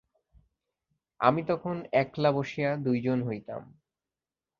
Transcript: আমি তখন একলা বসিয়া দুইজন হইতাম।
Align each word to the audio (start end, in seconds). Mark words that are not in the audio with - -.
আমি 1.19 1.41
তখন 1.43 1.75
একলা 1.93 2.29
বসিয়া 2.31 2.69
দুইজন 2.77 3.19
হইতাম। 3.23 3.61